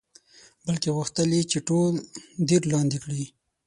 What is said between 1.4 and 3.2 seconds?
چې ټول دیر لاندې